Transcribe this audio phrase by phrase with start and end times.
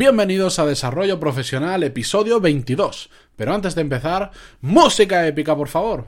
[0.00, 3.10] Bienvenidos a Desarrollo Profesional, episodio 22.
[3.36, 4.30] Pero antes de empezar,
[4.62, 6.06] música épica, por favor.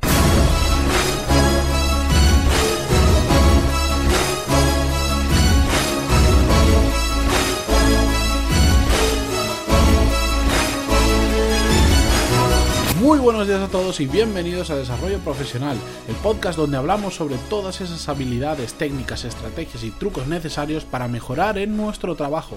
[12.98, 15.76] Muy buenos días a todos y bienvenidos a Desarrollo Profesional,
[16.08, 21.58] el podcast donde hablamos sobre todas esas habilidades, técnicas, estrategias y trucos necesarios para mejorar
[21.58, 22.56] en nuestro trabajo,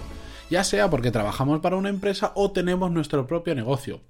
[0.49, 4.01] ya sea porque trabajamos para una empresa o tenemos nuestro propio negocio.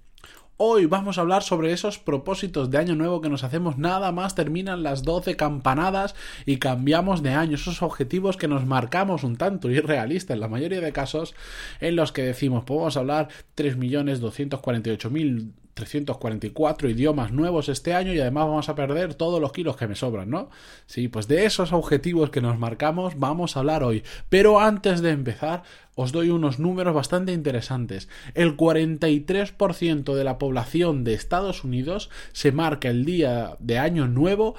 [0.58, 4.36] Hoy vamos a hablar sobre esos propósitos de año nuevo que nos hacemos nada más
[4.36, 6.16] terminan las 12 campanadas
[6.46, 10.80] y cambiamos de año, esos objetivos que nos marcamos un tanto irrealistas en la mayoría
[10.80, 11.36] de casos
[11.82, 13.28] en los que decimos, podemos hablar
[13.58, 19.88] 3.248.000 344 idiomas nuevos este año y además vamos a perder todos los kilos que
[19.88, 20.50] me sobran, ¿no?
[20.86, 24.02] Sí, pues de esos objetivos que nos marcamos vamos a hablar hoy.
[24.30, 28.08] Pero antes de empezar, os doy unos números bastante interesantes.
[28.36, 34.56] El 43% de la población de Estados Unidos se marca el día de año nuevo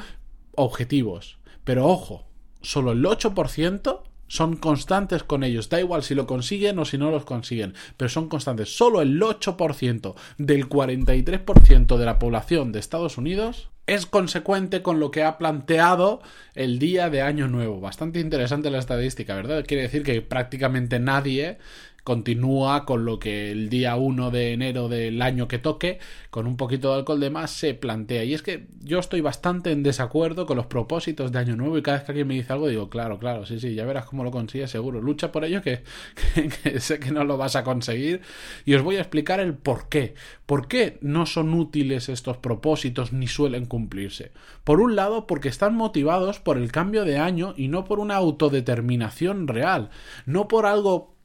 [0.54, 1.38] objetivos.
[1.64, 2.26] Pero ojo,
[2.60, 5.68] solo el 8% son constantes con ellos.
[5.68, 8.76] Da igual si lo consiguen o si no los consiguen, pero son constantes.
[8.76, 15.10] Solo el 8% del 43% de la población de Estados Unidos es consecuente con lo
[15.10, 16.20] que ha planteado
[16.54, 17.80] el día de Año Nuevo.
[17.80, 19.64] Bastante interesante la estadística, ¿verdad?
[19.66, 21.58] Quiere decir que prácticamente nadie
[22.06, 25.98] continúa con lo que el día 1 de enero del año que toque,
[26.30, 28.22] con un poquito de alcohol de más, se plantea.
[28.22, 31.82] Y es que yo estoy bastante en desacuerdo con los propósitos de año nuevo y
[31.82, 34.22] cada vez que alguien me dice algo digo, claro, claro, sí, sí, ya verás cómo
[34.22, 35.02] lo consigues seguro.
[35.02, 35.82] Lucha por ello que,
[36.78, 38.20] sé que no lo vas a conseguir
[38.64, 40.14] y os voy a explicar el por qué.
[40.46, 44.30] ¿Por qué no son útiles estos propósitos ni suelen cumplirse?
[44.62, 48.14] Por un lado, porque están motivados por el cambio de año y no por una
[48.14, 49.90] autodeterminación real,
[50.24, 51.15] no por algo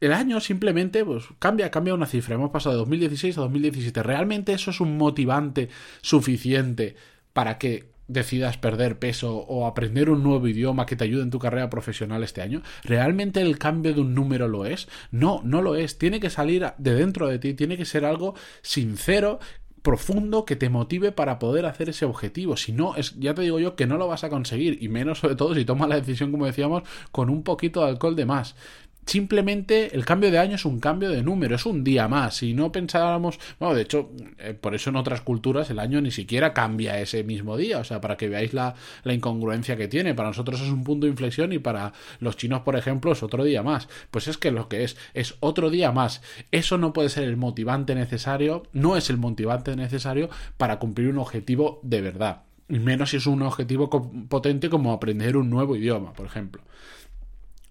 [0.00, 2.34] el año simplemente pues, cambia, cambia una cifra.
[2.34, 4.02] Hemos pasado de 2016 a 2017.
[4.02, 5.68] ¿Realmente eso es un motivante
[6.00, 6.96] suficiente
[7.32, 11.38] para que decidas perder peso o aprender un nuevo idioma que te ayude en tu
[11.38, 12.62] carrera profesional este año?
[12.84, 14.88] ¿Realmente el cambio de un número lo es?
[15.10, 15.98] No, no lo es.
[15.98, 19.38] Tiene que salir de dentro de ti, tiene que ser algo sincero
[19.86, 22.56] profundo que te motive para poder hacer ese objetivo.
[22.56, 24.82] Si no, es, ya te digo yo que no lo vas a conseguir.
[24.82, 28.16] Y menos sobre todo si tomas la decisión, como decíamos, con un poquito de alcohol
[28.16, 28.56] de más.
[29.06, 32.38] Simplemente el cambio de año es un cambio de número, es un día más.
[32.38, 36.10] Si no pensáramos, bueno, de hecho, eh, por eso en otras culturas el año ni
[36.10, 38.74] siquiera cambia ese mismo día, o sea, para que veáis la,
[39.04, 40.14] la, incongruencia que tiene.
[40.14, 43.44] Para nosotros es un punto de inflexión y para los chinos, por ejemplo, es otro
[43.44, 43.88] día más.
[44.10, 46.20] Pues es que lo que es, es otro día más.
[46.50, 51.18] Eso no puede ser el motivante necesario, no es el motivante necesario para cumplir un
[51.18, 52.42] objetivo de verdad.
[52.66, 53.88] Menos si es un objetivo
[54.28, 56.62] potente como aprender un nuevo idioma, por ejemplo.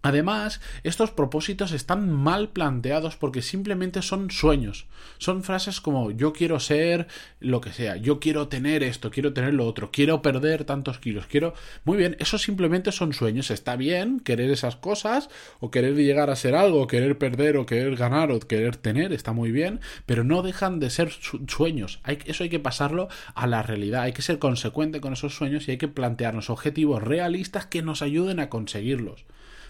[0.06, 4.86] Además, estos propósitos están mal planteados porque simplemente son sueños.
[5.18, 7.08] Son frases como yo quiero ser
[7.40, 11.26] lo que sea, yo quiero tener esto, quiero tener lo otro, quiero perder tantos kilos,
[11.26, 11.56] quiero...
[11.86, 13.50] Muy bien, eso simplemente son sueños.
[13.50, 15.28] Está bien querer esas cosas
[15.60, 19.34] o querer llegar a ser algo, querer perder o querer ganar o querer tener, está
[19.34, 21.10] muy bien, pero no dejan de ser
[21.48, 22.00] sueños.
[22.04, 25.68] Hay, eso hay que pasarlo a la realidad, hay que ser consecuente con esos sueños
[25.68, 29.26] y hay que plantearnos objetivos realistas que nos ayuden a conseguirlos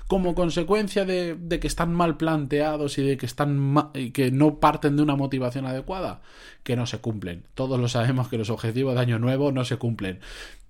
[0.08, 4.98] como consecuencia de, que están mal planteados y de que están y que no parten
[4.98, 6.22] de una motivación adecuada,
[6.64, 7.44] que no se cumplen.
[7.56, 10.20] Todos lo sabemos que los objetivos de año nuevo no se cumplen.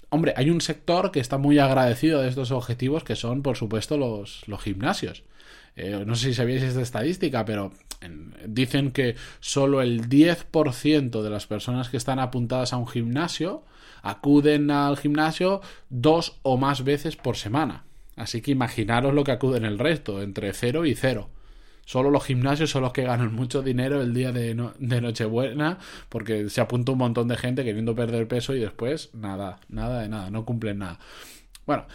[0.09, 3.97] Hombre, hay un sector que está muy agradecido de estos objetivos, que son, por supuesto,
[3.97, 5.23] los, los gimnasios.
[5.75, 7.73] Eh, no sé si sabíais esta estadística, pero
[8.47, 13.63] dicen que solo el 10% de las personas que están apuntadas a un gimnasio
[14.01, 17.83] acuden al gimnasio dos o más veces por semana.
[18.15, 21.29] Así que imaginaros lo que acude en el resto, entre cero y cero.
[21.85, 25.77] Solo los gimnasios son los que ganan mucho dinero el día de, de, Nochebuena,
[26.09, 30.09] porque se apunta un montón de gente queriendo perder peso y después nada, nada de
[30.09, 30.99] nada, no cumplen nada.
[31.67, 31.85] Bueno,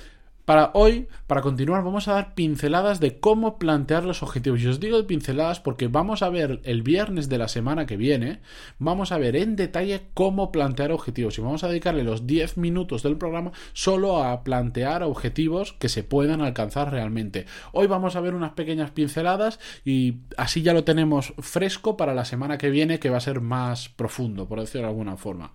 [0.50, 4.60] para hoy, para continuar, vamos a dar pinceladas de cómo plantear los objetivos.
[4.60, 8.40] Y os digo pinceladas porque vamos a ver el viernes de la semana que viene,
[8.80, 11.38] vamos a ver en detalle cómo plantear objetivos.
[11.38, 16.02] Y vamos a dedicarle los 10 minutos del programa solo a plantear objetivos que se
[16.02, 17.46] puedan alcanzar realmente.
[17.70, 22.24] Hoy vamos a ver unas pequeñas pinceladas y así ya lo tenemos fresco para la
[22.24, 25.52] semana que viene, que va a ser más profundo, por decirlo de alguna forma.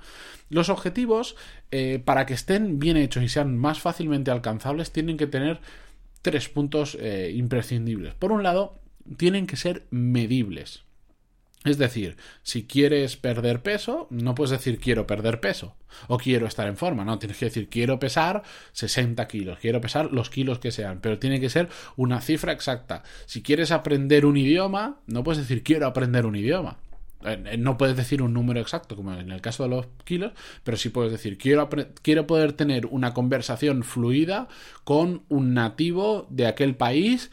[0.50, 1.36] Los objetivos,
[1.72, 5.60] eh, para que estén bien hechos y sean más fácilmente alcanzables, tienen que tener
[6.22, 8.16] tres puntos eh, imprescindibles.
[8.16, 8.80] Por un lado,
[9.18, 10.86] tienen que ser medibles.
[11.66, 15.76] Es decir, si quieres perder peso, no puedes decir quiero perder peso
[16.08, 18.44] o quiero estar en forma, no, tienes que decir quiero pesar
[18.74, 23.02] 60 kilos, quiero pesar los kilos que sean, pero tiene que ser una cifra exacta.
[23.26, 26.78] Si quieres aprender un idioma, no puedes decir quiero aprender un idioma.
[27.24, 30.34] Eh, eh, no puedes decir un número exacto, como en el caso de los kilos,
[30.64, 31.70] pero sí puedes decir quiero,
[32.02, 34.48] quiero poder tener una conversación fluida
[34.84, 37.32] con un nativo de aquel país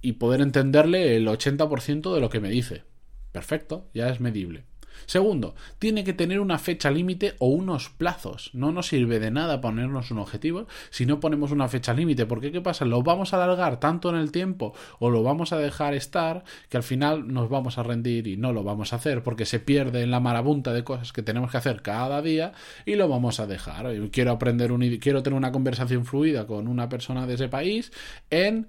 [0.00, 2.84] y poder entenderle el 80% de lo que me dice.
[3.32, 4.64] Perfecto, ya es medible.
[5.06, 8.50] Segundo, tiene que tener una fecha límite o unos plazos.
[8.52, 12.26] No nos sirve de nada ponernos un objetivo si no ponemos una fecha límite.
[12.26, 12.84] Porque ¿qué pasa?
[12.84, 16.76] Lo vamos a alargar tanto en el tiempo o lo vamos a dejar estar que
[16.76, 20.02] al final nos vamos a rendir y no lo vamos a hacer porque se pierde
[20.02, 22.52] en la marabunta de cosas que tenemos que hacer cada día
[22.84, 23.92] y lo vamos a dejar.
[24.10, 27.92] Quiero aprender un quiero tener una conversación fluida con una persona de ese país
[28.30, 28.68] en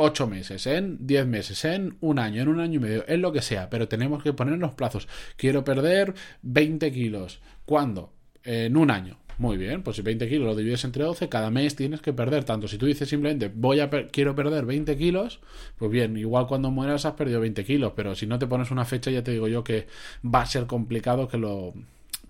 [0.00, 3.32] ocho meses, en diez meses, en un año, en un año y medio, en lo
[3.32, 5.08] que sea, pero tenemos que ponernos plazos.
[5.36, 7.40] Quiero perder 20 kilos.
[7.66, 8.12] ¿Cuándo?
[8.44, 9.18] En un año.
[9.38, 12.44] Muy bien, pues si 20 kilos lo divides entre 12, cada mes tienes que perder
[12.44, 12.68] tanto.
[12.68, 15.40] Si tú dices simplemente voy a quiero perder 20 kilos,
[15.76, 18.84] pues bien, igual cuando mueras has perdido 20 kilos, pero si no te pones una
[18.84, 19.86] fecha ya te digo yo que
[20.24, 21.74] va a ser complicado que lo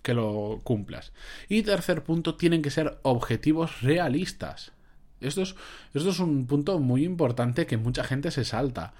[0.02, 1.12] que lo cumplas.
[1.48, 4.72] Y tercer punto, tienen que ser objetivos realistas.
[5.20, 5.54] Esto es,
[5.94, 8.94] esto es un punto muy importante que mucha gente se salta.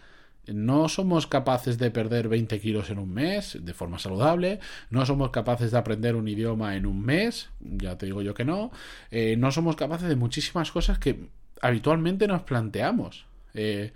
[0.47, 4.61] No somos capaces de perder 20 kilos en un mes de forma saludable,
[4.91, 8.47] no somos capaces de aprender un idioma en un mes, ya te digo yo que
[8.47, 8.70] no,
[9.11, 11.29] eh, no somos capaces de muchísimas cosas que
[11.61, 13.26] habitualmente nos planteamos.
[13.53, 13.93] Eh,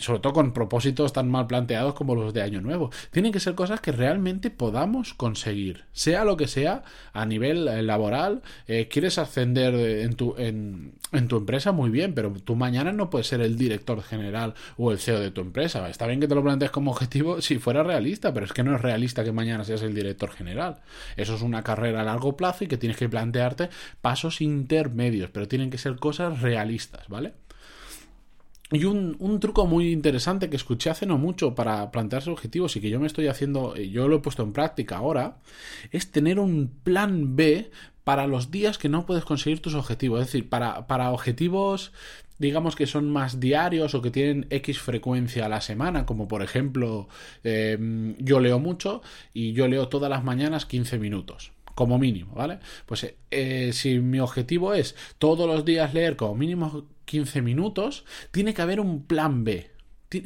[0.00, 2.90] sobre todo con propósitos tan mal planteados como los de Año Nuevo.
[3.10, 6.82] Tienen que ser cosas que realmente podamos conseguir, sea lo que sea,
[7.12, 8.42] a nivel eh, laboral.
[8.66, 10.92] Eh, quieres ascender en tu, en,
[11.28, 14.98] tu empresa, muy bien, pero tú mañana no puedes ser el director general o el
[14.98, 15.88] CEO de tu empresa.
[15.88, 18.74] Está bien que te lo plantees como objetivo si fuera realista, pero es que no
[18.74, 20.80] es realista que mañana seas el director general.
[21.16, 23.70] Eso es una carrera a largo plazo y que tienes que plantearte
[24.00, 27.32] pasos intermedios, pero tienen que ser cosas realistas, ¿vale?
[28.72, 32.88] Y un, truco muy interesante que escuché hace no mucho para plantearse objetivos y que
[32.88, 35.38] yo me estoy haciendo, eh, yo lo he puesto en práctica ahora,
[35.90, 37.70] es tener un plan B
[38.04, 40.20] para los días que no puedes conseguir tus objetivos.
[40.20, 41.92] Es decir, para, para objetivos,
[42.38, 46.42] digamos que son más diarios o que tienen X frecuencia a la semana, como por
[46.42, 47.08] ejemplo,
[47.42, 49.02] em, yo leo mucho
[49.34, 52.58] y yo leo todas las mañanas 15 minutos como mínimo, ¿vale?
[52.86, 58.54] Pues eh, si mi objetivo es todos los días leer como mínimo 15 minutos, tiene
[58.54, 59.68] que haber un plan B.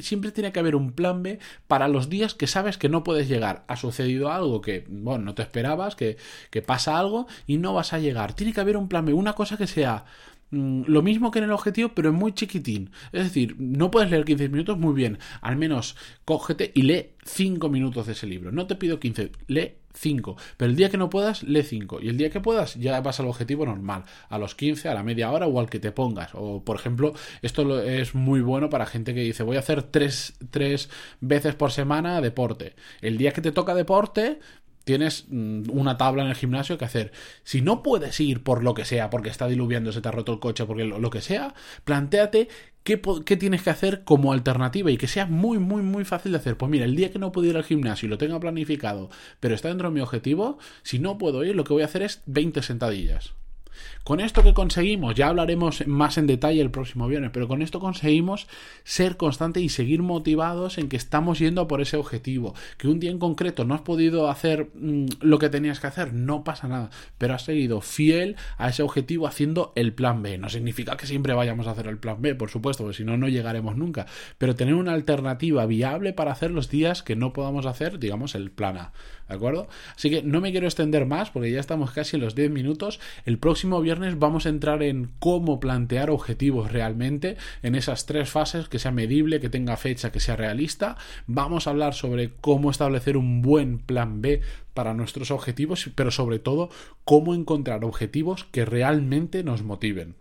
[0.01, 3.27] Siempre tiene que haber un plan B para los días que sabes que no puedes
[3.27, 3.65] llegar.
[3.67, 6.17] Ha sucedido algo que, bueno, no te esperabas, que,
[6.51, 8.33] que pasa algo y no vas a llegar.
[8.33, 10.05] Tiene que haber un plan B, una cosa que sea
[10.51, 12.91] mm, lo mismo que en el objetivo, pero muy chiquitín.
[13.11, 15.17] Es decir, no puedes leer 15 minutos muy bien.
[15.41, 18.51] Al menos cógete y lee 5 minutos de ese libro.
[18.51, 20.35] No te pido 15, lee 5.
[20.57, 21.99] Pero el día que no puedas, lee 5.
[22.01, 24.03] Y el día que puedas, ya vas al objetivo normal.
[24.29, 26.31] A los 15, a la media hora o al que te pongas.
[26.33, 30.37] O, por ejemplo, esto es muy bueno para gente que dice, voy a hacer 3,
[31.21, 32.75] veces por semana deporte.
[33.01, 34.39] El día que te toca deporte,
[34.85, 37.11] tienes mm, una tabla en el gimnasio que hacer.
[37.43, 40.31] Si no puedes ir por lo que sea, porque está diluviando, se te ha roto
[40.31, 41.53] el coche, porque lo, que sea,
[41.83, 42.47] planteate
[42.83, 46.37] qué, qué, tienes que hacer como alternativa y que sea muy, muy, muy fácil de
[46.37, 46.55] hacer.
[46.57, 49.09] Pues mira, el día que no puedo ir al gimnasio y lo tenga planificado,
[49.41, 52.03] pero está dentro de mi objetivo, si no puedo ir, lo que voy a hacer
[52.03, 53.33] es 20 sentadillas.
[54.03, 57.79] Con esto que conseguimos, ya hablaremos más en detalle el próximo viernes, pero con esto
[57.79, 58.47] conseguimos
[58.83, 62.53] ser constantes y seguir motivados en que estamos yendo por ese objetivo.
[62.77, 66.13] Que un día en concreto no has podido hacer mm, lo que tenías que hacer,
[66.13, 70.37] no pasa nada, pero has seguido fiel a ese objetivo haciendo el plan B.
[70.37, 73.17] No significa que siempre vayamos a hacer el plan B, por supuesto, porque si no,
[73.17, 74.05] no llegaremos nunca,
[74.37, 78.51] pero tener una alternativa viable para hacer los días que no podamos hacer, digamos, el
[78.51, 78.93] plan A.
[79.27, 79.67] ¿De acuerdo?
[79.95, 82.99] Así que no me quiero extender más porque ya estamos casi en los 10 minutos.
[83.25, 88.69] El próximo viernes vamos a entrar en cómo plantear objetivos realmente en esas tres fases,
[88.69, 90.97] que sea medible, que tenga fecha, que sea realista.
[91.25, 94.41] Vamos a hablar sobre cómo establecer un buen plan B
[94.75, 96.69] para nuestros objetivos, pero sobre todo
[97.03, 100.15] cómo encontrar objetivos que realmente nos motiven.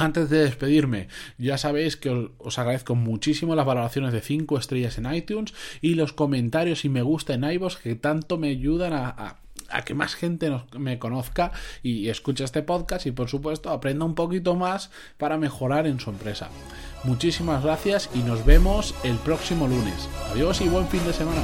[0.00, 5.12] Antes de despedirme, ya sabéis que os agradezco muchísimo las valoraciones de 5 estrellas en
[5.12, 5.52] iTunes
[5.82, 9.36] y los comentarios y me gusta en iVoox que tanto me ayudan a,
[9.84, 11.52] que más gente me conozca
[11.82, 16.08] y escuche este podcast y por supuesto aprenda un poquito más para mejorar en su
[16.08, 16.48] empresa.
[17.04, 20.08] Muchísimas gracias y nos vemos el próximo lunes.
[20.32, 21.42] Adiós y buen fin de semana.